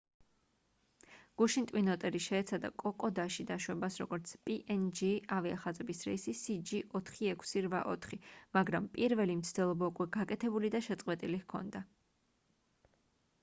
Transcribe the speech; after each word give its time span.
გუშინ 1.41 1.65
ტვინ 1.71 1.89
ოტერი 1.95 2.21
შეეცადა 2.27 2.71
კოკოდაში 2.83 3.45
დაშვებას 3.51 3.97
როგორც 4.03 4.33
png 4.49 5.11
ავიახაზების 5.35 6.01
რეისი 6.09 6.35
cg4684 6.41 8.21
მაგრამ 8.59 8.91
პირველი 8.99 9.39
მცდელობა 9.43 9.91
უკვე 9.95 10.09
გაკეთებული 10.19 10.73
და 10.79 10.83
შეწყვეტილი 10.89 11.43
ჰქონდა 11.45 11.85